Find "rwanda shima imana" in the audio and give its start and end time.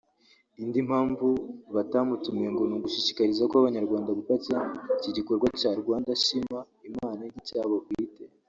5.81-7.21